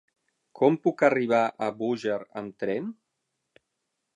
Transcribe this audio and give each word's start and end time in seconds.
Com 0.59 0.77
puc 0.87 1.03
arribar 1.09 1.41
a 1.65 1.67
Búger 1.83 2.17
amb 2.41 2.57
tren? 2.65 2.89